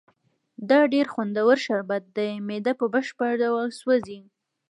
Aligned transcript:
دا 0.69 0.79
ډېر 0.93 1.07
خوندور 1.13 1.55
شربت 1.65 2.03
دی، 2.17 2.31
معده 2.47 2.73
په 2.79 2.85
بشپړ 2.93 3.31
ډول 3.43 3.67
سوځي. 3.79 4.19